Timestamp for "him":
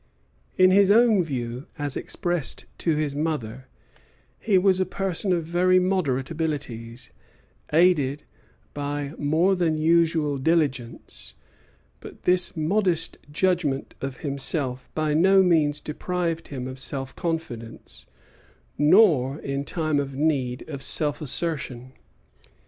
16.47-16.67